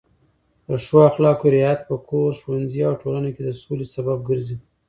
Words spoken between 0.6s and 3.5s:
د ښو اخلاقو رعایت په کور، ښوونځي او ټولنه کې د